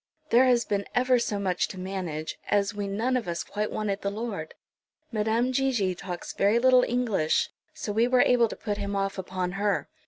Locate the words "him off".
8.79-9.19